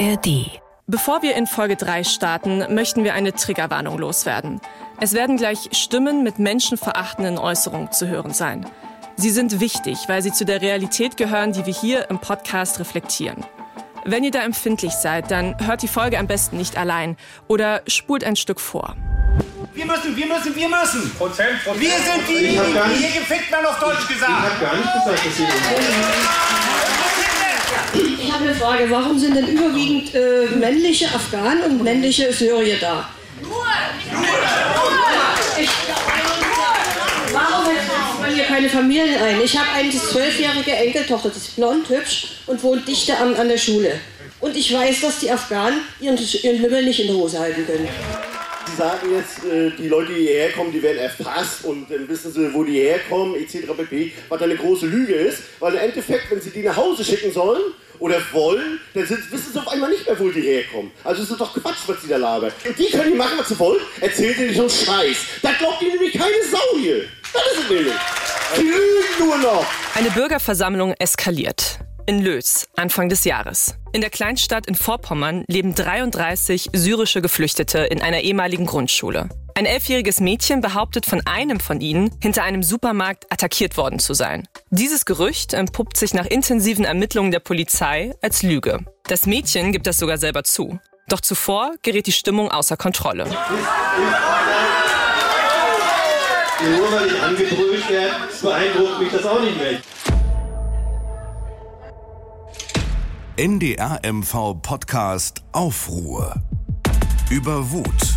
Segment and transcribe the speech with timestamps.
[0.00, 0.50] ARD.
[0.86, 4.60] Bevor wir in Folge 3 starten, möchten wir eine Triggerwarnung loswerden.
[5.00, 8.66] Es werden gleich Stimmen mit menschenverachtenden Äußerungen zu hören sein.
[9.16, 13.44] Sie sind wichtig, weil sie zu der Realität gehören, die wir hier im Podcast reflektieren.
[14.04, 17.16] Wenn ihr da empfindlich seid, dann hört die Folge am besten nicht allein
[17.48, 18.94] oder spult ein Stück vor.
[19.74, 21.10] Wir müssen, wir müssen, wir müssen.
[21.16, 21.80] Prozent, Prozent.
[21.80, 24.30] Wir sind die, Ich hab gar die nicht- hier gefickt werden, auf Deutsch Ich gesagt.
[24.30, 26.75] habe gar nicht gesagt, dass Sie
[27.94, 28.90] Ich habe eine Frage.
[28.90, 33.08] Warum sind denn überwiegend äh, männliche Afghanen und männliche Syrier da?
[35.58, 35.70] Ich,
[37.32, 39.40] warum setzt man hier keine Familien ein?
[39.42, 43.58] Ich habe eine zwölfjährige Enkeltochter, die ist blond, hübsch und wohnt dichter an, an der
[43.58, 43.98] Schule.
[44.40, 47.88] Und ich weiß, dass die Afghanen ihren, ihren Lümmel nicht in der Hose halten können.
[48.76, 52.52] Sagen jetzt, äh, die Leute, die hierher kommen, die werden erfasst und dann wissen sie,
[52.52, 53.72] wo die herkommen, etc.
[53.76, 54.12] pp.
[54.28, 57.62] Was eine große Lüge ist, weil im Endeffekt, wenn sie die nach Hause schicken sollen
[57.98, 60.90] oder wollen, dann sind, wissen sie auf einmal nicht mehr, wo die herkommen.
[61.04, 62.52] Also es ist doch Quatsch, was sie da labern.
[62.66, 65.16] Und die können die machen, was sie wollen, erzählen sie nicht so Scheiß.
[65.42, 67.04] Da glaubt ihnen nämlich keine Sau hier.
[67.32, 67.94] Das ist es nämlich.
[68.58, 69.66] Die lügen nur noch.
[69.94, 71.78] Eine Bürgerversammlung eskaliert.
[72.08, 73.74] In Löß, Anfang des Jahres.
[73.92, 79.28] In der Kleinstadt in Vorpommern leben 33 syrische Geflüchtete in einer ehemaligen Grundschule.
[79.56, 84.46] Ein elfjähriges Mädchen behauptet von einem von ihnen, hinter einem Supermarkt attackiert worden zu sein.
[84.70, 88.84] Dieses Gerücht entpuppt sich nach intensiven Ermittlungen der Polizei als Lüge.
[89.08, 90.78] Das Mädchen gibt das sogar selber zu.
[91.08, 93.24] Doch zuvor gerät die Stimmung außer Kontrolle.
[93.24, 93.36] Nur
[96.92, 99.80] weil ich angebrüllt werde, beeindruckt mich das auch nicht mehr.
[103.38, 106.42] NDR MV Podcast Aufruhr.
[107.28, 108.16] Über Wut,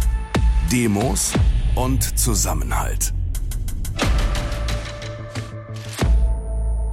[0.71, 1.33] Demos
[1.75, 3.11] und Zusammenhalt.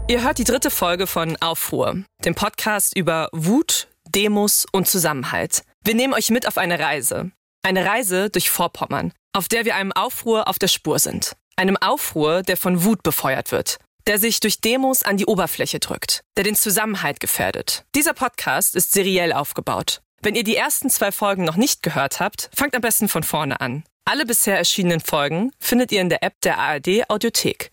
[0.08, 5.62] Ihr hört die dritte Folge von Aufruhr, dem Podcast über Wut, Demos und Zusammenhalt.
[5.84, 7.30] Wir nehmen euch mit auf eine Reise.
[7.62, 11.36] Eine Reise durch Vorpommern, auf der wir einem Aufruhr auf der Spur sind.
[11.54, 16.20] Einem Aufruhr, der von Wut befeuert wird, der sich durch Demos an die Oberfläche drückt,
[16.36, 17.84] der den Zusammenhalt gefährdet.
[17.94, 20.02] Dieser Podcast ist seriell aufgebaut.
[20.22, 23.60] Wenn ihr die ersten zwei Folgen noch nicht gehört habt, fangt am besten von vorne
[23.60, 23.84] an.
[24.04, 27.70] Alle bisher erschienenen Folgen findet ihr in der App der ARD Audiothek.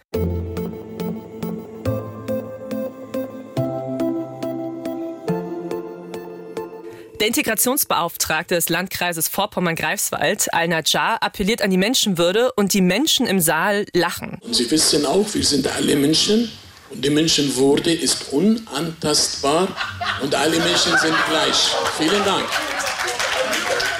[7.23, 13.85] Der Integrationsbeauftragte des Landkreises Vorpommern-Greifswald, Al-Najjar, appelliert an die Menschenwürde und die Menschen im Saal
[13.93, 14.39] lachen.
[14.51, 16.51] Sie wissen auch, wir sind alle Menschen
[16.89, 19.69] und die Menschenwürde ist unantastbar
[20.21, 21.71] und alle Menschen sind gleich.
[21.97, 22.43] Vielen Dank.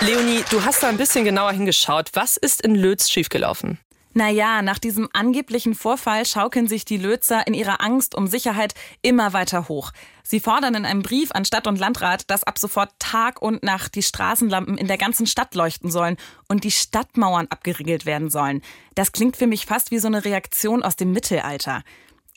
[0.01, 2.09] Leonie, du hast da ein bisschen genauer hingeschaut.
[2.11, 3.79] Was ist in Lötz schiefgelaufen?
[4.15, 9.33] Naja, nach diesem angeblichen Vorfall schaukeln sich die Lötzer in ihrer Angst um Sicherheit immer
[9.33, 9.91] weiter hoch.
[10.21, 13.95] Sie fordern in einem Brief an Stadt und Landrat, dass ab sofort Tag und Nacht
[13.95, 18.61] die Straßenlampen in der ganzen Stadt leuchten sollen und die Stadtmauern abgeriegelt werden sollen.
[18.93, 21.83] Das klingt für mich fast wie so eine Reaktion aus dem Mittelalter.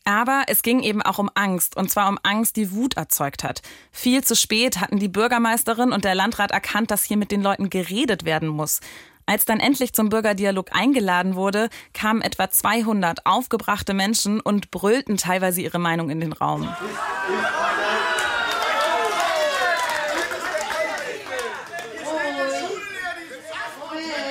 [0.05, 3.61] Aber es ging eben auch um Angst, und zwar um Angst, die Wut erzeugt hat.
[3.91, 7.71] Viel zu spät hatten die Bürgermeisterin und der Landrat erkannt, dass hier mit den Leuten
[7.71, 8.81] geredet werden muss.
[9.29, 15.61] Als dann endlich zum Bürgerdialog eingeladen wurde, kamen etwa 200 aufgebrachte Menschen und brüllten teilweise
[15.61, 16.69] ihre Meinung in den Raum.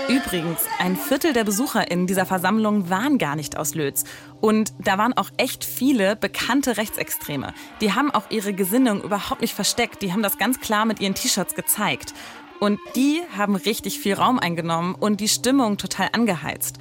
[0.08, 4.06] Übrigens, ein Viertel der Besucher in dieser Versammlung waren gar nicht aus Lötz.
[4.40, 7.54] Und da waren auch echt viele bekannte Rechtsextreme.
[7.82, 10.04] Die haben auch ihre Gesinnung überhaupt nicht versteckt.
[10.04, 12.14] Die haben das ganz klar mit ihren T-Shirts gezeigt.
[12.60, 16.80] Und die haben richtig viel Raum eingenommen und die Stimmung total angeheizt.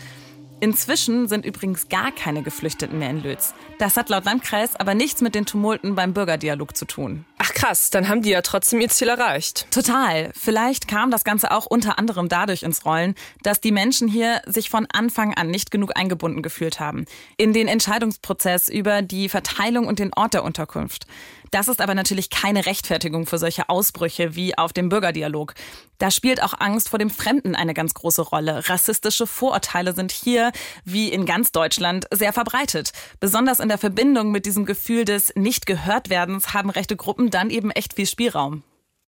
[0.61, 3.53] Inzwischen sind übrigens gar keine Geflüchteten mehr in Lötz.
[3.79, 7.27] Das hat laut Landkreis aber nichts mit den Tumulten beim Bürgerdialog zu tun.
[7.37, 9.67] Ach krass, dann haben die ja trotzdem ihr Ziel erreicht.
[9.71, 10.31] Total.
[10.35, 14.71] Vielleicht kam das Ganze auch unter anderem dadurch ins Rollen, dass die Menschen hier sich
[14.71, 17.05] von Anfang an nicht genug eingebunden gefühlt haben.
[17.37, 21.06] In den Entscheidungsprozess über die Verteilung und den Ort der Unterkunft.
[21.54, 25.55] Das ist aber natürlich keine Rechtfertigung für solche Ausbrüche wie auf dem Bürgerdialog.
[25.99, 28.69] Da spielt auch Angst vor dem Fremden eine ganz große Rolle.
[28.69, 30.50] Rassistische Vorurteile sind hier,
[30.84, 32.90] wie in ganz Deutschland, sehr verbreitet.
[33.20, 37.94] Besonders in der Verbindung mit diesem Gefühl des Nicht-Gehört-Werdens haben rechte Gruppen dann eben echt
[37.94, 38.64] viel Spielraum.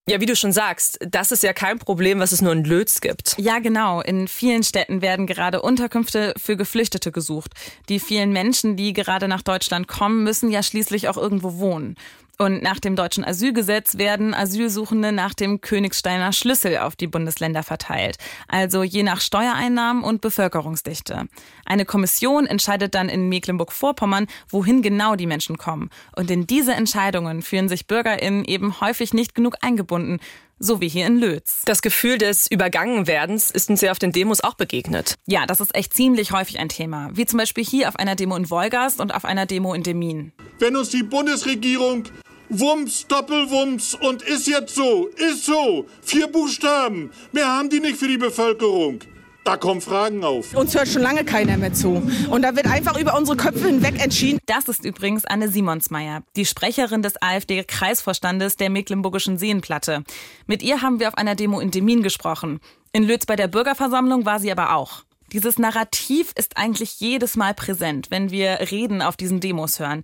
[0.07, 3.01] Ja, wie du schon sagst, das ist ja kein Problem, was es nur in Lötz
[3.01, 3.33] gibt.
[3.39, 4.01] Ja, genau.
[4.01, 7.53] In vielen Städten werden gerade Unterkünfte für Geflüchtete gesucht.
[7.89, 11.95] Die vielen Menschen, die gerade nach Deutschland kommen, müssen ja schließlich auch irgendwo wohnen.
[12.37, 18.17] Und nach dem deutschen Asylgesetz werden Asylsuchende nach dem Königsteiner Schlüssel auf die Bundesländer verteilt,
[18.47, 21.27] also je nach Steuereinnahmen und Bevölkerungsdichte.
[21.65, 25.89] Eine Kommission entscheidet dann in Mecklenburg-Vorpommern, wohin genau die Menschen kommen.
[26.15, 30.19] Und in diese Entscheidungen fühlen sich BürgerInnen eben häufig nicht genug eingebunden,
[30.59, 31.63] so wie hier in Lötz.
[31.65, 35.15] Das Gefühl des Übergangenwerdens ist uns ja auf den Demos auch begegnet.
[35.25, 37.09] Ja, das ist echt ziemlich häufig ein Thema.
[37.13, 40.31] Wie zum Beispiel hier auf einer Demo in Wolgast und auf einer Demo in Demin.
[40.59, 42.05] Wenn uns die Bundesregierung
[42.49, 48.07] Wumms, Doppelwumms und ist jetzt so, ist so, vier Buchstaben, mehr haben die nicht für
[48.07, 48.99] die Bevölkerung.
[49.45, 50.55] Da kommen Fragen auf.
[50.55, 52.01] Uns hört schon lange keiner mehr zu.
[52.31, 54.39] Und da wird einfach über unsere Köpfe hinweg entschieden.
[54.47, 60.03] Das ist übrigens Anne Simonsmeier, die Sprecherin des AfD-Kreisvorstandes der Mecklenburgischen Seenplatte.
[60.47, 62.59] Mit ihr haben wir auf einer Demo in Demin gesprochen.
[62.91, 65.03] In Lötz bei der Bürgerversammlung war sie aber auch.
[65.31, 70.01] Dieses Narrativ ist eigentlich jedes Mal präsent, wenn wir Reden auf diesen Demos hören.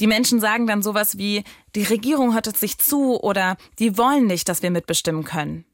[0.00, 1.44] Die Menschen sagen dann sowas wie,
[1.74, 5.66] die Regierung hört es sich zu oder die wollen nicht, dass wir mitbestimmen können.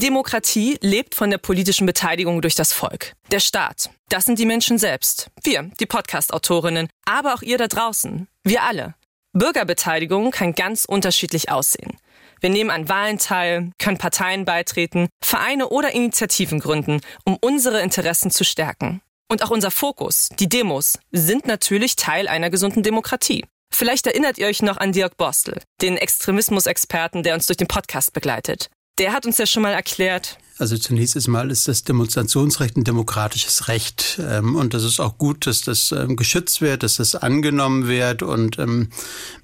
[0.00, 3.12] Demokratie lebt von der politischen Beteiligung durch das Volk.
[3.30, 5.30] Der Staat, das sind die Menschen selbst.
[5.44, 8.26] Wir, die Podcast-Autorinnen, aber auch ihr da draußen.
[8.42, 8.94] Wir alle.
[9.32, 11.96] Bürgerbeteiligung kann ganz unterschiedlich aussehen.
[12.40, 18.30] Wir nehmen an Wahlen teil, können Parteien beitreten, Vereine oder Initiativen gründen, um unsere Interessen
[18.30, 19.02] zu stärken.
[19.28, 23.44] Und auch unser Fokus, die Demos, sind natürlich Teil einer gesunden Demokratie.
[23.72, 28.12] Vielleicht erinnert ihr euch noch an Dirk Bostel, den Extremismusexperten, der uns durch den Podcast
[28.12, 28.68] begleitet.
[28.98, 30.38] Der hat uns ja schon mal erklärt.
[30.60, 34.20] Also zunächst einmal ist das Demonstrationsrecht ein demokratisches Recht.
[34.22, 38.22] Ähm, und das ist auch gut, dass das ähm, geschützt wird, dass das angenommen wird.
[38.22, 38.90] Und ähm,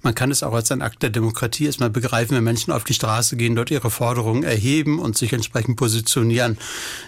[0.02, 2.92] man kann es auch als ein Akt der Demokratie erstmal begreifen, wenn Menschen auf die
[2.92, 6.58] Straße gehen, dort ihre Forderungen erheben und sich entsprechend positionieren.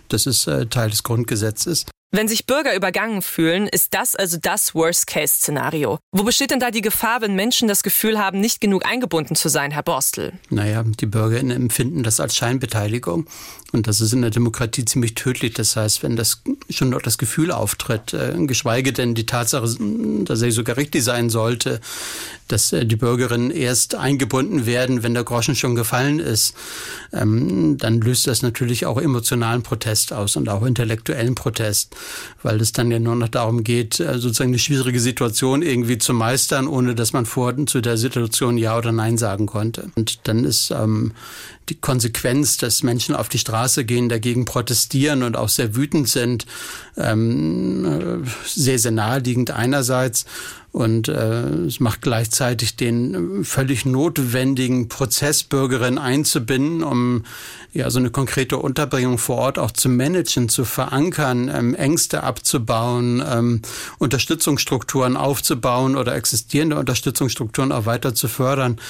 [0.08, 1.84] Das ist äh, Teil des Grundgesetzes.
[2.10, 5.98] Wenn sich Bürger übergangen fühlen, ist das also das Worst-Case-Szenario.
[6.10, 9.50] Wo besteht denn da die Gefahr, wenn Menschen das Gefühl haben, nicht genug eingebunden zu
[9.50, 10.32] sein, Herr Borstel?
[10.48, 13.26] Naja, die BürgerInnen empfinden das als Scheinbeteiligung.
[13.70, 15.52] Und das ist in der Demokratie ziemlich tödlich.
[15.52, 19.68] Das heißt, wenn das schon dort das Gefühl auftritt, äh, geschweige denn die Tatsache,
[20.24, 21.80] dass er sogar richtig sein sollte,
[22.48, 26.54] dass äh, die Bürgerinnen erst eingebunden werden, wenn der Groschen schon gefallen ist,
[27.12, 31.94] ähm, dann löst das natürlich auch emotionalen Protest aus und auch intellektuellen Protest,
[32.42, 36.14] weil es dann ja nur noch darum geht, äh, sozusagen eine schwierige Situation irgendwie zu
[36.14, 39.90] meistern, ohne dass man vor zu der Situation Ja oder Nein sagen konnte.
[39.94, 41.12] Und dann ist ähm,
[41.68, 46.46] die Konsequenz, dass Menschen auf die Straße gehen, dagegen protestieren und auch sehr wütend sind,
[46.96, 50.24] ähm, sehr, sehr naheliegend einerseits.
[50.70, 57.24] Und äh, es macht gleichzeitig den völlig notwendigen Prozess, Bürgerinnen einzubinden, um
[57.72, 63.22] ja so eine konkrete Unterbringung vor Ort auch zu managen, zu verankern, ähm, Ängste abzubauen,
[63.26, 63.62] ähm,
[63.98, 68.80] Unterstützungsstrukturen aufzubauen oder existierende Unterstützungsstrukturen auch weiter zu fördern,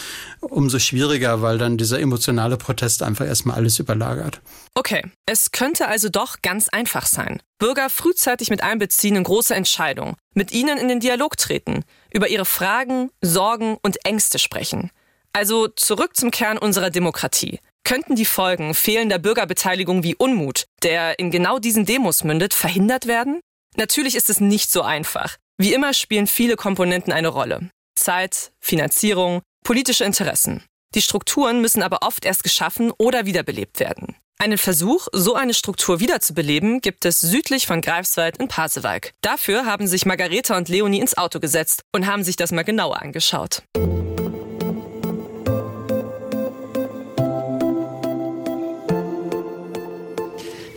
[0.40, 4.40] umso schwieriger, weil dann dieser emotionale Protest einfach erstmal alles überlagert.
[4.74, 7.42] Okay, es könnte also doch ganz einfach sein.
[7.58, 12.44] Bürger frühzeitig mit einbeziehen in große Entscheidungen, mit ihnen in den Dialog treten, über ihre
[12.44, 14.90] Fragen, Sorgen und Ängste sprechen.
[15.32, 17.60] Also zurück zum Kern unserer Demokratie.
[17.88, 23.40] Könnten die Folgen fehlender Bürgerbeteiligung wie Unmut, der in genau diesen Demos mündet, verhindert werden?
[23.76, 25.38] Natürlich ist es nicht so einfach.
[25.56, 27.70] Wie immer spielen viele Komponenten eine Rolle.
[27.98, 30.62] Zeit, Finanzierung, politische Interessen.
[30.94, 34.16] Die Strukturen müssen aber oft erst geschaffen oder wiederbelebt werden.
[34.38, 39.12] Einen Versuch, so eine Struktur wiederzubeleben, gibt es südlich von Greifswald in Pasewalk.
[39.22, 43.00] Dafür haben sich Margareta und Leonie ins Auto gesetzt und haben sich das mal genauer
[43.00, 43.62] angeschaut.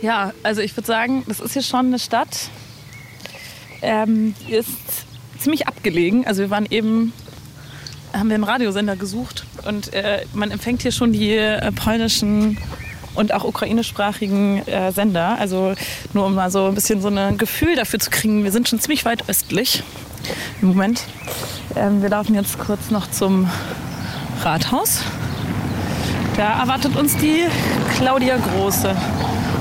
[0.02, 2.50] Ja, also ich würde sagen, das ist hier schon eine Stadt.
[3.82, 4.68] Ähm, die ist
[5.38, 6.26] ziemlich abgelegen.
[6.26, 7.12] Also wir waren eben,
[8.12, 12.58] haben wir einen Radiosender gesucht und äh, man empfängt hier schon die äh, polnischen
[13.14, 15.38] und auch ukrainischsprachigen äh, Sender.
[15.38, 15.74] Also
[16.14, 18.42] nur um mal so ein bisschen so ein Gefühl dafür zu kriegen.
[18.42, 19.84] Wir sind schon ziemlich weit östlich
[20.60, 21.04] im Moment.
[21.76, 23.48] Ähm, wir laufen jetzt kurz noch zum
[24.42, 25.04] Rathaus.
[26.36, 27.44] Da erwartet uns die
[27.96, 28.96] Claudia Große.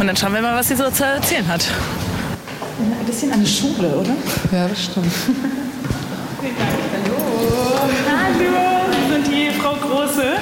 [0.01, 1.63] Und dann schauen wir mal, was sie so zu erzählen hat.
[2.79, 4.15] Ein bisschen eine Schule, oder?
[4.51, 5.13] Ja, das stimmt.
[7.05, 7.17] Hallo.
[8.09, 10.37] Hallo, Sie sind die Frau Große.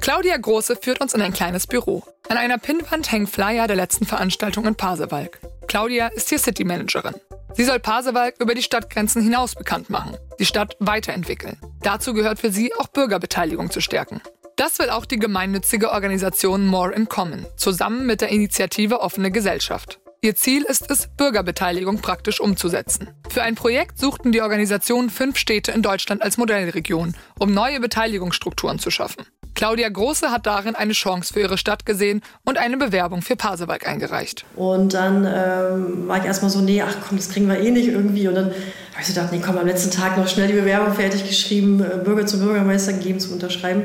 [0.00, 2.04] Claudia Große führt uns in ein kleines Büro.
[2.28, 5.40] An einer Pinnwand hängen Flyer der letzten Veranstaltung in Pasewalk.
[5.66, 7.16] Claudia ist hier City Managerin.
[7.54, 11.56] Sie soll Pasewalk über die Stadtgrenzen hinaus bekannt machen, die Stadt weiterentwickeln.
[11.82, 14.20] Dazu gehört für sie auch Bürgerbeteiligung zu stärken.
[14.56, 19.98] Das will auch die gemeinnützige Organisation More in Common, zusammen mit der Initiative Offene Gesellschaft.
[20.20, 23.08] Ihr Ziel ist es, Bürgerbeteiligung praktisch umzusetzen.
[23.28, 28.78] Für ein Projekt suchten die Organisationen fünf Städte in Deutschland als Modellregion, um neue Beteiligungsstrukturen
[28.78, 29.26] zu schaffen.
[29.54, 33.88] Claudia Große hat darin eine Chance für ihre Stadt gesehen und eine Bewerbung für Pasewalk
[33.88, 34.44] eingereicht.
[34.56, 37.88] Und dann ähm, war ich erstmal so, nee, ach komm, das kriegen wir eh nicht
[37.88, 38.28] irgendwie.
[38.28, 40.94] Und dann habe ich so gedacht, nee, komm, am letzten Tag noch schnell die Bewerbung
[40.94, 43.82] fertig geschrieben, äh, Bürger zum Bürgermeister gegeben zum Unterschreiben.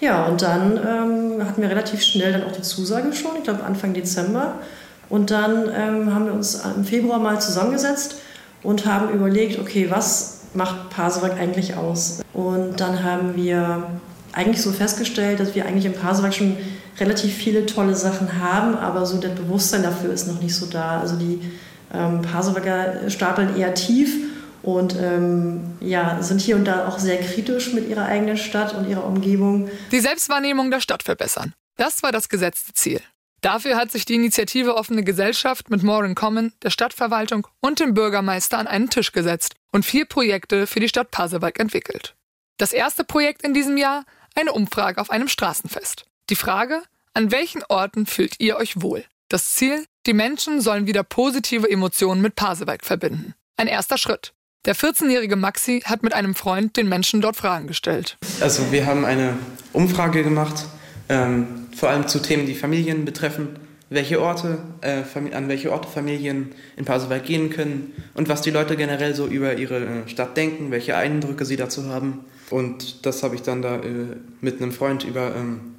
[0.00, 3.64] Ja, und dann ähm, hatten wir relativ schnell dann auch die Zusage schon, ich glaube
[3.64, 4.54] Anfang Dezember.
[5.08, 8.16] Und dann ähm, haben wir uns im Februar mal zusammengesetzt
[8.62, 12.22] und haben überlegt, okay, was macht Pasewalk eigentlich aus?
[12.32, 13.86] Und dann haben wir
[14.32, 16.56] eigentlich so festgestellt, dass wir eigentlich im Pasewalk schon
[16.98, 21.00] relativ viele tolle Sachen haben, aber so das Bewusstsein dafür ist noch nicht so da.
[21.00, 21.40] Also die
[21.92, 24.16] ähm, Pasewalker stapeln eher tief
[24.64, 28.88] und ähm, ja, sind hier und da auch sehr kritisch mit ihrer eigenen Stadt und
[28.88, 29.70] ihrer Umgebung.
[29.92, 31.52] Die Selbstwahrnehmung der Stadt verbessern.
[31.76, 33.00] Das war das gesetzte Ziel.
[33.40, 37.92] Dafür hat sich die Initiative Offene Gesellschaft mit More in Common, der Stadtverwaltung und dem
[37.92, 42.14] Bürgermeister an einen Tisch gesetzt und vier Projekte für die Stadt Pasewalk entwickelt.
[42.56, 44.04] Das erste Projekt in diesem Jahr
[44.34, 46.06] eine Umfrage auf einem Straßenfest.
[46.30, 49.04] Die Frage, an welchen Orten fühlt ihr euch wohl?
[49.28, 53.34] Das Ziel, die Menschen sollen wieder positive Emotionen mit Pasewalk verbinden.
[53.56, 54.32] Ein erster Schritt.
[54.64, 58.16] Der 14-jährige Maxi hat mit einem Freund den Menschen dort Fragen gestellt.
[58.40, 59.36] Also wir haben eine
[59.74, 60.64] Umfrage gemacht,
[61.10, 63.58] ähm, vor allem zu Themen, die Familien betreffen,
[63.90, 65.02] welche Orte, äh,
[65.34, 69.54] an welche Orte Familien in Pasewalk gehen können und was die Leute generell so über
[69.54, 72.24] ihre äh, Stadt denken, welche Eindrücke sie dazu haben.
[72.48, 75.74] Und das habe ich dann da äh, mit einem Freund über ähm,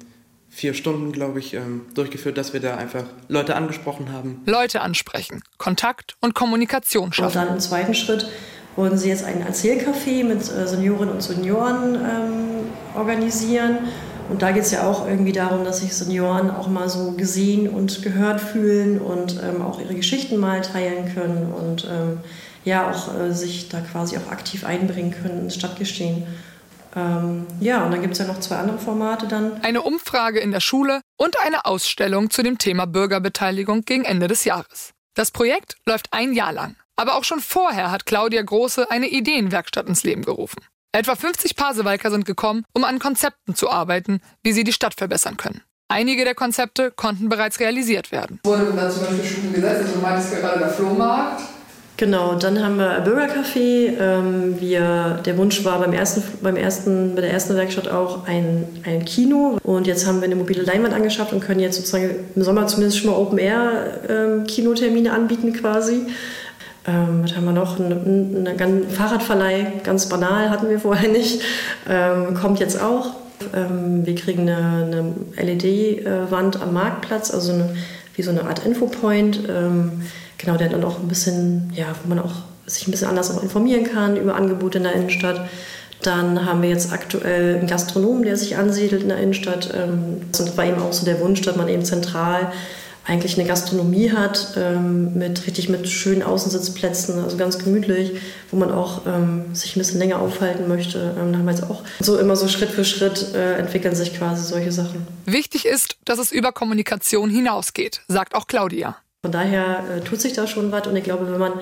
[0.48, 4.42] vier Stunden, glaube ich, ähm, durchgeführt, dass wir da einfach Leute angesprochen haben.
[4.46, 7.38] Leute ansprechen, Kontakt und Kommunikation schaffen.
[7.38, 8.28] Und dann im zweiten Schritt
[8.76, 13.78] wollen sie jetzt ein Erzählcafé mit äh, Seniorinnen und Senioren ähm, organisieren.
[14.28, 17.68] Und da geht es ja auch irgendwie darum, dass sich Senioren auch mal so gesehen
[17.68, 22.18] und gehört fühlen und ähm, auch ihre Geschichten mal teilen können und ähm,
[22.64, 26.26] ja auch äh, sich da quasi auch aktiv einbringen können ins Stadtgeschehen.
[26.96, 29.62] Ähm, ja, und dann gibt es ja noch zwei andere Formate dann.
[29.62, 34.44] Eine Umfrage in der Schule und eine Ausstellung zu dem Thema Bürgerbeteiligung gegen Ende des
[34.44, 34.92] Jahres.
[35.14, 36.74] Das Projekt läuft ein Jahr lang.
[36.96, 40.64] Aber auch schon vorher hat Claudia Große eine Ideenwerkstatt ins Leben gerufen.
[40.92, 45.36] Etwa 50 Pasewalker sind gekommen, um an Konzepten zu arbeiten, wie sie die Stadt verbessern
[45.36, 45.60] können.
[45.88, 48.40] Einige der Konzepte konnten bereits realisiert werden.
[48.44, 51.42] Wurde dann zum Beispiel Schulen gesetzt, also du meintest gerade der Flohmarkt.
[51.98, 53.98] Genau, dann haben wir ein Bürgercafé.
[53.98, 58.66] Ähm, wir, der Wunsch war beim ersten, beim ersten, bei der ersten Werkstatt auch ein,
[58.84, 59.58] ein Kino.
[59.62, 62.98] Und jetzt haben wir eine mobile Leinwand angeschafft und können jetzt sozusagen im Sommer zumindest
[62.98, 66.06] schon mal Open-Air-Kinotermine ähm, anbieten quasi.
[66.86, 67.78] Ähm, was haben wir noch?
[67.78, 71.42] Ein, ein, Fahrradverleih, ganz banal, hatten wir vorher nicht.
[71.88, 73.10] Ähm, kommt jetzt auch.
[73.54, 77.76] Ähm, wir kriegen eine, eine LED-Wand am Marktplatz, also eine,
[78.14, 79.40] wie so eine Art Infopoint.
[79.48, 80.02] Ähm,
[80.38, 82.34] genau, der dann auch ein bisschen, ja, wo man auch
[82.66, 85.40] sich ein bisschen anders auch informieren kann über Angebote in der Innenstadt.
[86.02, 89.72] Dann haben wir jetzt aktuell einen Gastronomen, der sich ansiedelt in der Innenstadt.
[89.74, 92.52] Ähm, das war eben auch so der Wunsch, dass man eben zentral
[93.06, 98.20] eigentlich eine Gastronomie hat, ähm, mit richtig mit schönen Außensitzplätzen, also ganz gemütlich,
[98.50, 101.14] wo man auch ähm, sich ein bisschen länger aufhalten möchte.
[101.18, 104.16] Ähm, da haben wir jetzt auch so immer so Schritt für Schritt äh, entwickeln sich
[104.16, 105.06] quasi solche Sachen.
[105.24, 108.96] Wichtig ist, dass es über Kommunikation hinausgeht, sagt auch Claudia.
[109.22, 111.52] Von daher äh, tut sich da schon was und ich glaube, wenn man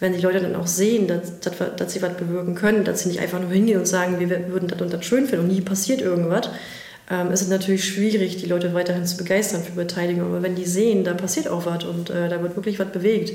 [0.00, 3.10] wenn die Leute dann auch sehen, dass, dass, dass sie was bewirken können, dass sie
[3.10, 5.60] nicht einfach nur hingehen und sagen, wir würden das und das schön finden und nie
[5.60, 6.48] passiert irgendwas,
[7.10, 10.26] ähm, ist es natürlich schwierig, die Leute weiterhin zu begeistern für Beteiligung.
[10.26, 13.32] Aber wenn die sehen, da passiert auch was und äh, da wird wirklich was bewegt,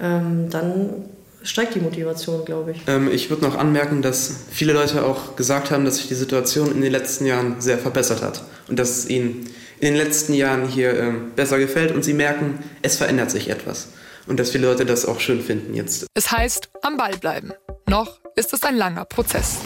[0.00, 1.04] ähm, dann
[1.42, 2.82] steigt die Motivation, glaube ich.
[2.86, 6.72] Ähm, ich würde noch anmerken, dass viele Leute auch gesagt haben, dass sich die Situation
[6.72, 9.46] in den letzten Jahren sehr verbessert hat und dass es ihnen
[9.80, 13.88] in den letzten Jahren hier ähm, besser gefällt und sie merken, es verändert sich etwas.
[14.28, 16.06] Und dass viele Leute das auch schön finden jetzt.
[16.14, 17.52] Es heißt, am Ball bleiben.
[17.88, 19.58] Noch ist es ein langer Prozess.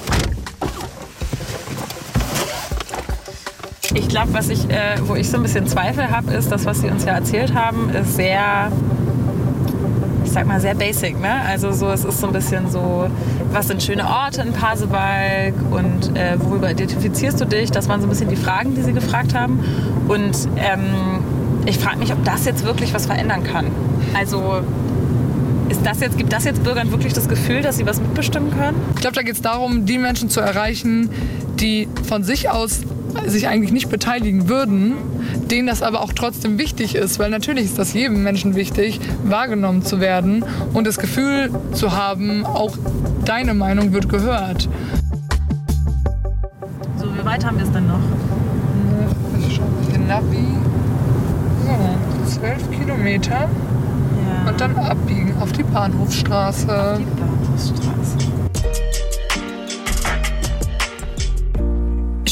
[3.97, 6.83] Ich glaube, was ich, äh, wo ich so ein bisschen Zweifel habe, ist, das, was
[6.83, 8.71] Sie uns ja erzählt haben, ist sehr,
[10.23, 11.19] ich sag mal, sehr basic.
[11.19, 11.31] Ne?
[11.49, 13.09] Also so, es ist so ein bisschen so,
[13.53, 17.71] was sind schöne Orte in Pasewalk und äh, worüber identifizierst du dich?
[17.71, 19.61] Das waren so ein bisschen die Fragen, die Sie gefragt haben.
[20.09, 21.23] Und ähm,
[21.65, 23.65] ich frage mich, ob das jetzt wirklich was verändern kann.
[24.12, 24.61] Also
[25.71, 28.76] ist das jetzt, gibt das jetzt Bürgern wirklich das Gefühl, dass sie was mitbestimmen können?
[28.95, 31.09] Ich glaube, da geht es darum, die Menschen zu erreichen,
[31.59, 32.83] die von sich aus
[33.27, 34.95] sich eigentlich nicht beteiligen würden,
[35.51, 39.83] denen das aber auch trotzdem wichtig ist, weil natürlich ist das jedem Menschen wichtig, wahrgenommen
[39.83, 42.77] zu werden und das Gefühl zu haben, auch
[43.25, 44.69] deine Meinung wird gehört.
[46.97, 48.01] So, wie weit haben wir es denn noch?
[49.37, 49.49] Wir
[49.91, 50.47] hier Navi.
[51.65, 53.31] So, 12 Kilometer.
[53.31, 54.51] Ja.
[54.51, 56.93] Und dann abbiegen auf die Bahnhofstraße.
[56.93, 58.36] Auf die Bahnhofstraße.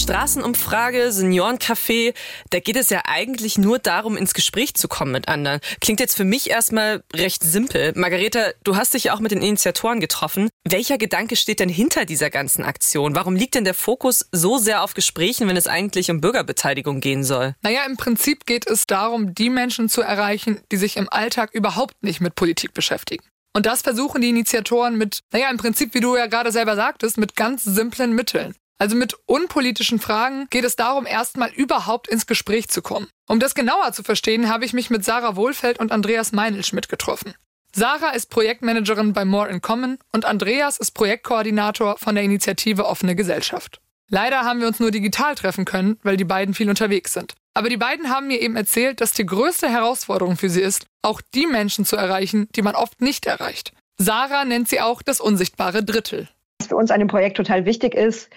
[0.05, 2.13] Straßenumfrage, Seniorencafé,
[2.51, 5.61] da geht es ja eigentlich nur darum, ins Gespräch zu kommen mit anderen.
[5.81, 7.95] Klingt jetzt für mich erstmal recht simpel.
[7.97, 10.51] Margareta, du hast dich ja auch mit den Initiatoren getroffen.
[10.63, 13.15] Welcher Gedanke steht denn hinter dieser ganzen Aktion?
[13.15, 17.25] Warum liegt denn der Fokus so sehr auf Gesprächen, wenn es eigentlich um Bürgerbeteiligung gehen
[17.25, 17.55] soll?
[17.63, 22.03] Naja, im Prinzip geht es darum, die Menschen zu erreichen, die sich im Alltag überhaupt
[22.03, 23.25] nicht mit Politik beschäftigen.
[23.57, 27.17] Und das versuchen die Initiatoren mit, naja, im Prinzip, wie du ja gerade selber sagtest,
[27.17, 28.55] mit ganz simplen Mitteln.
[28.79, 33.09] Also mit unpolitischen Fragen geht es darum, erstmal überhaupt ins Gespräch zu kommen.
[33.29, 37.35] Um das genauer zu verstehen, habe ich mich mit Sarah Wohlfeld und Andreas Meinelschmidt getroffen.
[37.73, 43.17] Sarah ist Projektmanagerin bei More in Common und Andreas ist Projektkoordinator von der Initiative Offene
[43.17, 43.81] Gesellschaft.
[44.11, 47.35] Leider haben wir uns nur digital treffen können, weil die beiden viel unterwegs sind.
[47.55, 51.21] Aber die beiden haben mir eben erzählt, dass die größte Herausforderung für sie ist, auch
[51.35, 53.73] die Menschen zu erreichen, die man oft nicht erreicht.
[53.97, 56.29] Sarah nennt sie auch das unsichtbare Drittel.
[56.61, 58.29] Was für uns an dem Projekt total wichtig ist,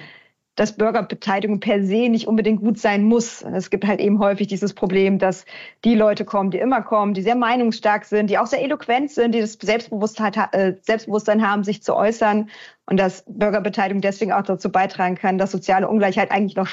[0.57, 3.43] dass Bürgerbeteiligung per se nicht unbedingt gut sein muss.
[3.43, 5.45] Es gibt halt eben häufig dieses Problem, dass
[5.85, 9.35] die Leute kommen, die immer kommen, die sehr meinungsstark sind, die auch sehr eloquent sind,
[9.35, 12.49] die das Selbstbewusstsein, äh, Selbstbewusstsein haben, sich zu äußern
[12.87, 16.67] und dass Bürgerbeteiligung deswegen auch dazu beitragen kann, dass soziale Ungleichheit eigentlich noch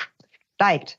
[0.54, 0.98] steigt.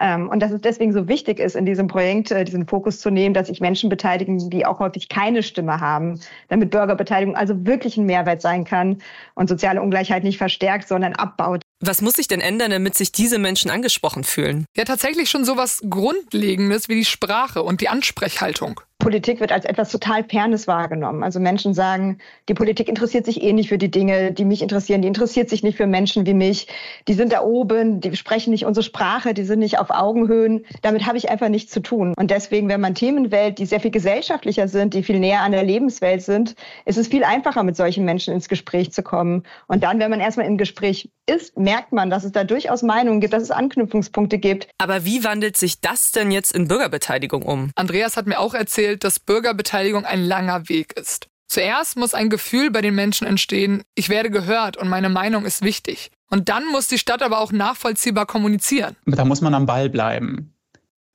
[0.00, 3.10] Ähm, und dass es deswegen so wichtig ist, in diesem Projekt äh, diesen Fokus zu
[3.10, 7.96] nehmen, dass sich Menschen beteiligen, die auch häufig keine Stimme haben, damit Bürgerbeteiligung also wirklich
[7.96, 8.98] ein Mehrwert sein kann
[9.36, 11.63] und soziale Ungleichheit nicht verstärkt, sondern abbaut.
[11.86, 14.64] Was muss sich denn ändern, damit sich diese Menschen angesprochen fühlen?
[14.74, 18.80] Ja, tatsächlich schon so was Grundlegendes wie die Sprache und die Ansprechhaltung.
[19.04, 21.22] Politik wird als etwas total Fernes wahrgenommen.
[21.22, 22.16] Also Menschen sagen,
[22.48, 25.02] die Politik interessiert sich eh nicht für die Dinge, die mich interessieren.
[25.02, 26.68] Die interessiert sich nicht für Menschen wie mich.
[27.06, 30.64] Die sind da oben, die sprechen nicht unsere Sprache, die sind nicht auf Augenhöhen.
[30.80, 32.14] Damit habe ich einfach nichts zu tun.
[32.16, 35.52] Und deswegen, wenn man Themen wählt, die sehr viel gesellschaftlicher sind, die viel näher an
[35.52, 36.54] der Lebenswelt sind,
[36.86, 39.42] ist es viel einfacher, mit solchen Menschen ins Gespräch zu kommen.
[39.66, 43.20] Und dann, wenn man erstmal im Gespräch ist, merkt man, dass es da durchaus Meinungen
[43.20, 44.68] gibt, dass es Anknüpfungspunkte gibt.
[44.78, 47.70] Aber wie wandelt sich das denn jetzt in Bürgerbeteiligung um?
[47.76, 51.28] Andreas hat mir auch erzählt, dass Bürgerbeteiligung ein langer Weg ist.
[51.46, 55.62] Zuerst muss ein Gefühl bei den Menschen entstehen, ich werde gehört und meine Meinung ist
[55.62, 56.10] wichtig.
[56.30, 58.96] Und dann muss die Stadt aber auch nachvollziehbar kommunizieren.
[59.06, 60.52] Da muss man am Ball bleiben.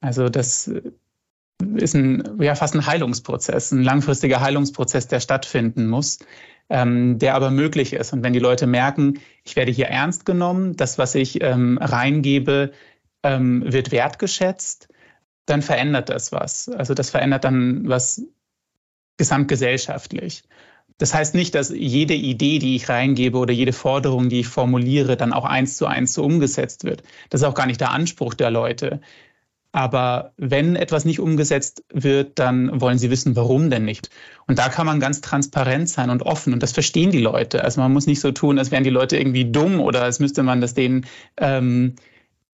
[0.01, 0.71] Also das
[1.75, 6.19] ist ein, ja, fast ein Heilungsprozess, ein langfristiger Heilungsprozess, der stattfinden muss,
[6.69, 8.13] ähm, der aber möglich ist.
[8.13, 12.71] Und wenn die Leute merken, ich werde hier ernst genommen, das, was ich ähm, reingebe,
[13.23, 14.88] ähm, wird wertgeschätzt,
[15.49, 16.69] dann verändert das was.
[16.69, 18.21] Also das verändert dann was
[19.17, 20.43] gesamtgesellschaftlich.
[20.97, 25.15] Das heißt nicht, dass jede Idee, die ich reingebe oder jede Forderung, die ich formuliere,
[25.15, 27.03] dann auch eins zu eins so umgesetzt wird.
[27.29, 28.99] Das ist auch gar nicht der Anspruch der Leute.
[29.71, 34.09] Aber wenn etwas nicht umgesetzt wird, dann wollen sie wissen, warum denn nicht.
[34.47, 36.53] Und da kann man ganz transparent sein und offen.
[36.53, 37.63] Und das verstehen die Leute.
[37.63, 40.41] Also man muss nicht so tun, als wären die Leute irgendwie dumm oder als müsste
[40.41, 41.05] man das denen
[41.37, 41.95] ähm,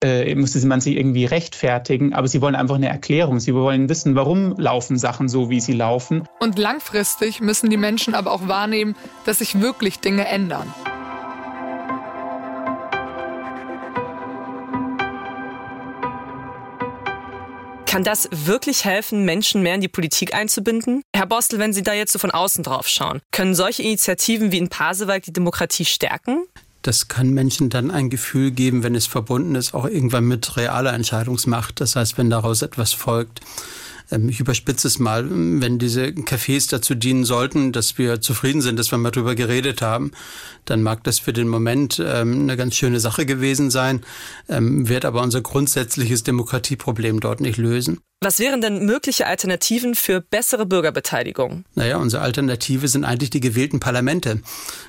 [0.03, 3.41] äh, musste man sich irgendwie rechtfertigen, aber sie wollen einfach eine Erklärung.
[3.41, 6.27] Sie wollen wissen, warum laufen Sachen so, wie sie laufen.
[6.41, 10.73] Und langfristig müssen die Menschen aber auch wahrnehmen, dass sich wirklich Dinge ändern.
[17.91, 21.03] Kann das wirklich helfen, Menschen mehr in die Politik einzubinden?
[21.13, 24.59] Herr Bostel, wenn Sie da jetzt so von außen drauf schauen, können solche Initiativen wie
[24.59, 26.45] in Pasewalk die Demokratie stärken?
[26.83, 30.93] Das kann Menschen dann ein Gefühl geben, wenn es verbunden ist, auch irgendwann mit realer
[30.93, 31.81] Entscheidungsmacht.
[31.81, 33.41] Das heißt, wenn daraus etwas folgt.
[34.11, 38.79] Ähm, ich überspitze es mal, wenn diese Cafés dazu dienen sollten, dass wir zufrieden sind,
[38.79, 40.13] dass wir mal drüber geredet haben,
[40.65, 44.03] dann mag das für den Moment ähm, eine ganz schöne Sache gewesen sein,
[44.49, 48.01] ähm, wird aber unser grundsätzliches Demokratieproblem dort nicht lösen.
[48.23, 51.65] Was wären denn mögliche Alternativen für bessere Bürgerbeteiligung?
[51.75, 54.43] Naja, unsere Alternative sind eigentlich die gewählten Parlamente.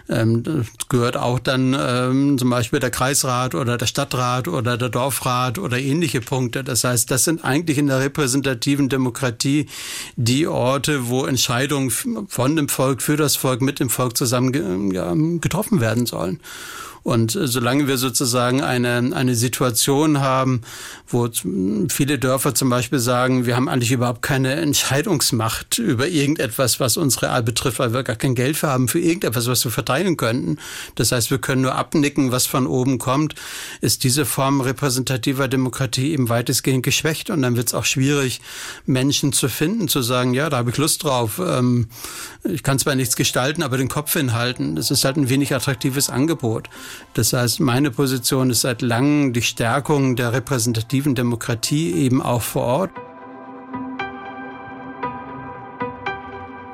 [0.10, 4.90] Ähm, das gehört auch dann ähm, zum Beispiel der Kreisrat oder der Stadtrat oder der
[4.90, 6.66] Dorfrat oder ähnliche Punkte.
[6.66, 9.68] Das heißt, das sind eigentlich in der repräsentativen Demokratie
[10.18, 15.80] die Orte, wo Entscheidungen von dem Volk, für das Volk, mit dem Volk zusammen getroffen
[15.80, 16.42] werden sollen.
[17.04, 20.62] Und äh, solange wir sozusagen eine, eine Situation haben,
[21.08, 21.30] wo
[21.90, 27.22] viele Dörfer zum Beispiel sagen, wir haben eigentlich überhaupt keine Entscheidungsmacht über irgendetwas, was uns
[27.22, 30.58] real betrifft, weil wir gar kein Geld für haben für irgendetwas, was wir verteilen könnten.
[30.96, 33.36] Das heißt, wir können nur abnicken, was von oben kommt,
[33.82, 37.30] ist diese Form repräsentativer Demokratie eben weitestgehend geschwächt.
[37.30, 38.42] Und dann wird es auch schwierig,
[38.86, 41.42] Menschen zu finden, zu sagen, ja, da habe ich Lust drauf.
[41.44, 41.88] Ähm,
[42.44, 44.76] ich kann zwar nichts gestalten, aber den Kopf hinhalten.
[44.76, 46.70] Das ist halt ein wenig attraktives Angebot.
[47.14, 52.64] Das heißt, meine Position ist seit langem die Stärkung der repräsentativen Demokratie eben auch vor
[52.64, 52.92] Ort.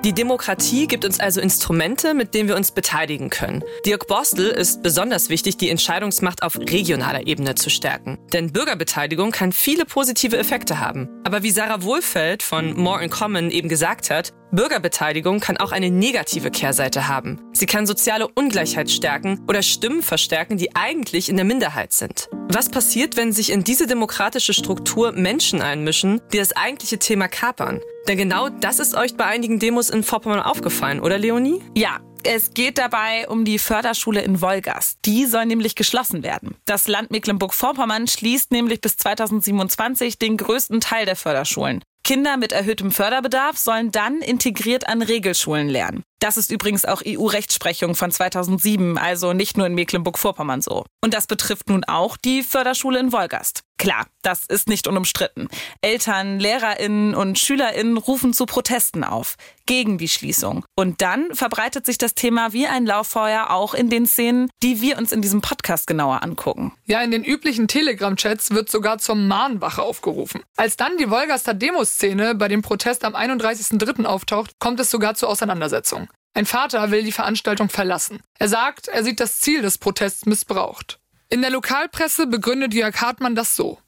[0.03, 3.63] Die Demokratie gibt uns also Instrumente, mit denen wir uns beteiligen können.
[3.85, 8.19] Dirk Borstel ist besonders wichtig, die Entscheidungsmacht auf regionaler Ebene zu stärken.
[8.31, 11.09] Denn Bürgerbeteiligung kann viele positive Effekte haben.
[11.23, 15.89] Aber wie Sarah Wohlfeld von More in Common eben gesagt hat, Bürgerbeteiligung kann auch eine
[15.89, 17.41] negative Kehrseite haben.
[17.51, 22.29] Sie kann soziale Ungleichheit stärken oder Stimmen verstärken, die eigentlich in der Minderheit sind.
[22.49, 27.81] Was passiert, wenn sich in diese demokratische Struktur Menschen einmischen, die das eigentliche Thema kapern?
[28.07, 31.61] Denn genau das ist euch bei einigen Demos in Vorpommern aufgefallen, oder Leonie?
[31.75, 34.99] Ja, es geht dabei um die Förderschule in Wolgast.
[35.03, 36.55] Die soll nämlich geschlossen werden.
[36.63, 41.83] Das Land Mecklenburg-Vorpommern schließt nämlich bis 2027 den größten Teil der Förderschulen.
[42.05, 46.03] Kinder mit erhöhtem Förderbedarf sollen dann integriert an Regelschulen lernen.
[46.19, 50.85] Das ist übrigens auch EU-Rechtsprechung von 2007, also nicht nur in Mecklenburg-Vorpommern so.
[51.03, 53.61] Und das betrifft nun auch die Förderschule in Wolgast.
[53.77, 55.49] Klar, das ist nicht unumstritten.
[55.81, 59.35] Eltern, Lehrerinnen und Schülerinnen rufen zu Protesten auf
[59.67, 60.65] gegen die Schließung.
[60.75, 64.97] Und dann verbreitet sich das Thema wie ein Lauffeuer auch in den Szenen, die wir
[64.97, 66.73] uns in diesem Podcast genauer angucken.
[66.85, 70.41] Ja, in den üblichen Telegram-Chats wird sogar zur Mahnwache aufgerufen.
[70.55, 74.05] Als dann die Wolgaster Demoszene bei dem Protest am 31.03.
[74.05, 76.06] auftaucht, kommt es sogar zur Auseinandersetzung.
[76.37, 78.21] Ein Vater will die Veranstaltung verlassen.
[78.37, 80.99] Er sagt, er sieht das Ziel des Protests missbraucht.
[81.29, 83.79] In der Lokalpresse begründet Jörg Hartmann das so.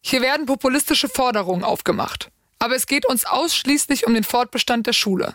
[0.00, 2.30] Hier werden populistische Forderungen aufgemacht.
[2.60, 5.34] Aber es geht uns ausschließlich um den Fortbestand der Schule.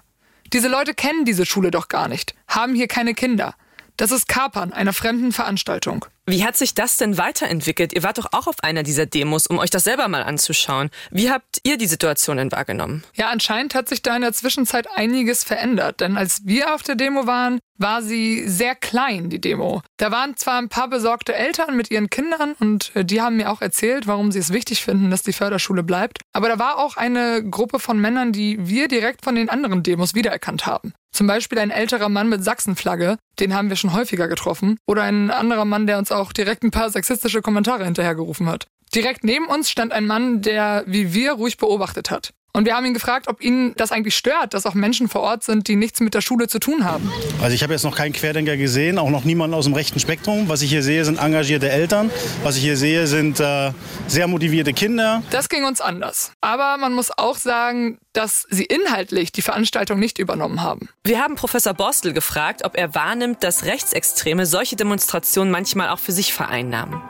[0.53, 3.53] Diese Leute kennen diese Schule doch gar nicht, haben hier keine Kinder.
[3.97, 6.05] Das ist Kapern einer fremden Veranstaltung.
[6.25, 7.91] Wie hat sich das denn weiterentwickelt?
[7.93, 10.89] Ihr wart doch auch auf einer dieser Demos, um euch das selber mal anzuschauen.
[11.11, 13.03] Wie habt ihr die Situation denn wahrgenommen?
[13.13, 15.99] Ja, anscheinend hat sich da in der Zwischenzeit einiges verändert.
[15.99, 19.81] Denn als wir auf der Demo waren, war sie sehr klein, die Demo.
[19.97, 23.51] Da waren zwar ein paar besorgte Eltern mit ihren Kindern und äh, die haben mir
[23.51, 26.19] auch erzählt, warum sie es wichtig finden, dass die Förderschule bleibt.
[26.31, 30.15] Aber da war auch eine Gruppe von Männern, die wir direkt von den anderen Demos
[30.15, 30.93] wiedererkannt haben.
[31.13, 34.77] Zum Beispiel ein älterer Mann mit Sachsenflagge, den haben wir schon häufiger getroffen.
[34.87, 38.67] Oder ein anderer Mann, der uns auch direkt ein paar sexistische Kommentare hinterhergerufen hat.
[38.95, 42.33] Direkt neben uns stand ein Mann, der wie wir ruhig beobachtet hat.
[42.55, 45.43] Und wir haben ihn gefragt, ob ihn das eigentlich stört, dass auch Menschen vor Ort
[45.43, 47.11] sind, die nichts mit der Schule zu tun haben.
[47.41, 50.49] Also ich habe jetzt noch keinen Querdenker gesehen, auch noch niemanden aus dem rechten Spektrum.
[50.49, 52.11] Was ich hier sehe, sind engagierte Eltern.
[52.43, 53.71] Was ich hier sehe, sind äh,
[54.05, 55.23] sehr motivierte Kinder.
[55.31, 56.33] Das ging uns anders.
[56.41, 60.89] Aber man muss auch sagen, dass sie inhaltlich die Veranstaltung nicht übernommen haben.
[61.03, 66.11] Wir haben Professor Borstel gefragt, ob er wahrnimmt, dass Rechtsextreme solche Demonstrationen manchmal auch für
[66.11, 67.01] sich vereinnahmen.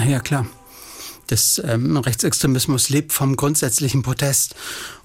[0.00, 0.46] Naja, klar
[1.30, 4.56] des ähm, Rechtsextremismus lebt vom grundsätzlichen Protest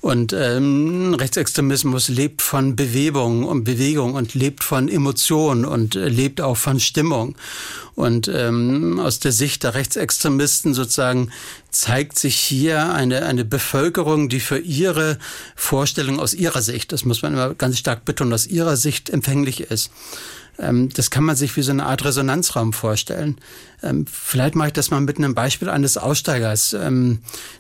[0.02, 6.42] und ähm, Rechtsextremismus lebt von Bewegung und Bewegung und lebt von Emotion und äh, lebt
[6.42, 7.36] auch von Stimmung.
[7.94, 11.30] Und ähm, aus der Sicht der Rechtsextremisten sozusagen
[11.70, 15.20] zeigt sich hier eine, eine Bevölkerung, die für ihre
[15.56, 19.62] Vorstellung aus ihrer Sicht, das muss man immer ganz stark betonen, aus ihrer Sicht empfänglich
[19.62, 19.92] ist.
[20.58, 23.38] Ähm, das kann man sich wie so eine Art Resonanzraum vorstellen.
[23.84, 27.20] Ähm, vielleicht mache ich das mal mit einem Beispiel eines Aussteigers, ähm,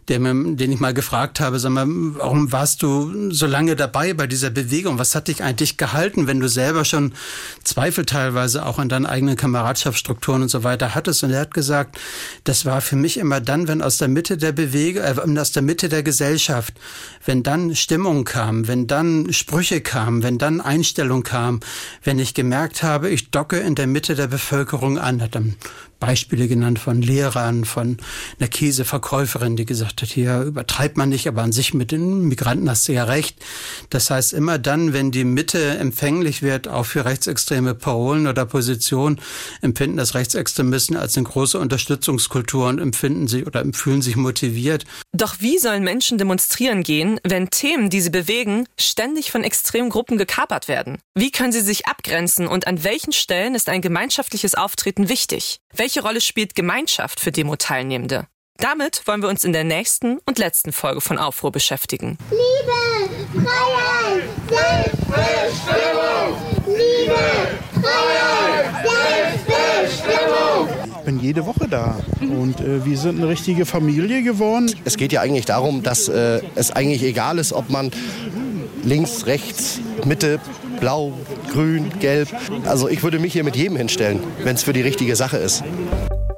[0.10, 4.28] mir, den ich mal gefragt habe, sag mal, warum warst du so lange dabei bei
[4.28, 4.97] dieser Bewegung?
[4.97, 7.13] Was hat dich eigentlich gehalten, wenn du selber schon
[7.63, 11.23] Zweifel teilweise auch an deinen eigenen Kameradschaftsstrukturen und so weiter hattest?
[11.23, 11.99] Und er hat gesagt,
[12.43, 15.63] das war für mich immer dann, wenn aus der Mitte der Bewegung, äh, aus der
[15.63, 16.73] Mitte der Gesellschaft,
[17.25, 21.60] wenn dann Stimmung kam, wenn dann Sprüche kamen, wenn dann Einstellung kam,
[22.04, 25.56] wenn ich gemerkt habe, ich docke in der Mitte der Bevölkerung an, hat dann
[25.99, 27.97] Beispiele genannt von Lehrern, von
[28.39, 32.69] einer Käseverkäuferin, die gesagt hat, hier übertreibt man nicht, aber an sich mit den Migranten
[32.69, 33.38] hast du ja recht.
[33.89, 39.19] Das heißt, immer dann, wenn die Mitte empfänglich wird, auch für rechtsextreme Parolen oder Positionen,
[39.62, 44.86] empfinden das Rechtsextremisten als eine große Unterstützungskultur und empfinden sich oder fühlen sich motiviert.
[45.13, 50.17] Doch wie sollen Menschen demonstrieren gehen, wenn Themen, die sie bewegen, ständig von extremen Gruppen
[50.17, 50.97] gekapert werden?
[51.15, 55.60] Wie können sie sich abgrenzen und an welchen Stellen ist ein gemeinschaftliches Auftreten wichtig?
[55.86, 58.26] Welche Rolle spielt Gemeinschaft für Demo-Teilnehmende?
[58.58, 62.17] Damit wollen wir uns in der nächsten und letzten Folge von Aufruhr beschäftigen.
[62.32, 66.38] Liebe, Freiheit, Selbstbestimmung!
[66.65, 67.19] Liebe,
[67.84, 68.65] Freiheit,
[69.45, 70.69] Selbstbestimmung!
[70.88, 74.74] Ich bin jede Woche da und äh, wir sind eine richtige Familie geworden.
[74.86, 77.91] Es geht ja eigentlich darum, dass äh, es eigentlich egal ist, ob man
[78.86, 80.39] links, rechts, Mitte,
[80.80, 81.13] blau,
[81.52, 82.30] grün, gelb.
[82.65, 85.63] Also ich würde mich hier mit jedem hinstellen, wenn es für die richtige Sache ist.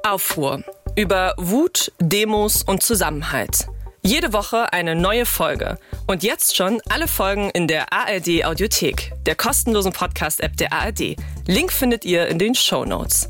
[0.02, 0.62] Aufruhr
[0.96, 3.68] über Wut, Demos und Zusammenhalt.
[4.02, 5.78] Jede Woche eine neue Folge.
[6.06, 11.16] Und jetzt schon alle Folgen in der ARD Audiothek, der kostenlosen Podcast-App der ARD.
[11.46, 13.28] Link findet ihr in den Show Notes.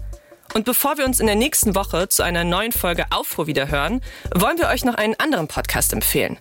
[0.55, 4.01] Und bevor wir uns in der nächsten Woche zu einer neuen Folge Aufruhr wieder hören,
[4.35, 6.39] wollen wir euch noch einen anderen Podcast empfehlen.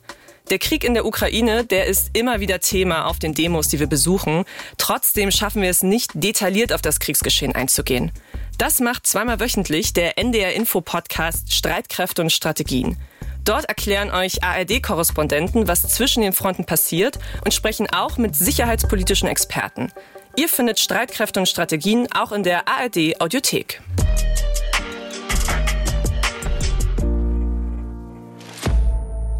[0.50, 3.88] Der Krieg in der Ukraine, der ist immer wieder Thema auf den Demos, die wir
[3.88, 4.46] besuchen.
[4.78, 8.12] Trotzdem schaffen wir es nicht, detailliert auf das Kriegsgeschehen einzugehen.
[8.58, 12.98] Das macht zweimal wöchentlich der NDR Info Podcast Streitkräfte und Strategien.
[13.44, 19.92] Dort erklären euch ARD-Korrespondenten, was zwischen den Fronten passiert und sprechen auch mit sicherheitspolitischen Experten.
[20.38, 23.82] Ihr findet Streitkräfte und Strategien auch in der ARD Audiothek.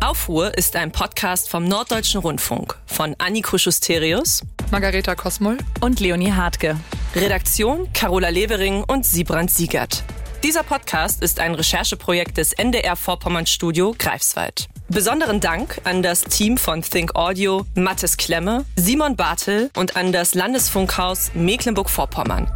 [0.08, 4.42] Aufruhr ist ein Podcast vom Norddeutschen Rundfunk von Anniko Schusterius,
[4.72, 6.80] Margareta Kosmol und Leonie Hartke.
[7.14, 10.06] Redaktion Carola Levering und Siebrand Siegert.
[10.46, 14.70] Dieser Podcast ist ein Rechercheprojekt des NDR Vorpommern Studio Greifswald.
[14.88, 20.36] Besonderen Dank an das Team von Think Audio, Mathis Klemme, Simon Bartel und an das
[20.36, 22.50] Landesfunkhaus Mecklenburg-Vorpommern.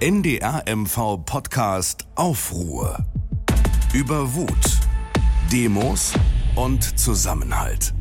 [0.00, 3.04] NDR MV Podcast Aufruhr.
[3.92, 4.80] Über Wut,
[5.52, 6.14] Demos
[6.54, 7.92] und Zusammenhalt.